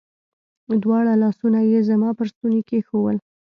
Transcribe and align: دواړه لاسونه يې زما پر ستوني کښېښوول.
دواړه 0.83 1.11
لاسونه 1.23 1.59
يې 1.71 1.79
زما 1.89 2.09
پر 2.17 2.25
ستوني 2.33 2.61
کښېښوول. 2.67 3.17